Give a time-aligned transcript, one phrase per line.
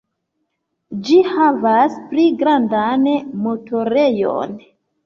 [1.09, 3.07] Ĝi havas pli grandan
[3.47, 4.63] motorejon.